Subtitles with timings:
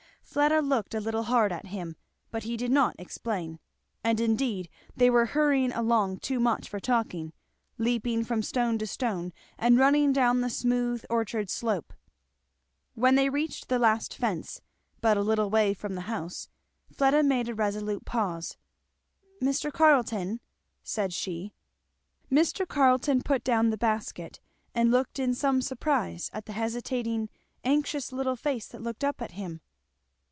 [0.23, 1.97] Fleda looked a little hard at him,
[2.31, 3.59] but he did not explain;
[4.01, 7.33] and indeed they were hurrying along too much for talking,
[7.77, 11.91] leaping from stone to stone, and running down the smooth orchard slope.
[12.95, 14.61] When they reached the last fence,
[15.01, 16.47] but a little way from the house,
[16.93, 18.55] Fleda made a resolute pause.
[19.41, 19.69] "Mr.
[19.69, 20.39] Carleton"
[20.95, 21.51] said she.
[22.31, 22.65] Mr.
[22.65, 24.39] Carleton put down his basket,
[24.73, 27.27] and looked in some surprise at the hesitating
[27.65, 29.59] anxious little face that looked up at him.